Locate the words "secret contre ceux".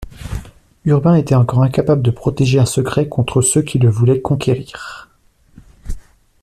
2.65-3.61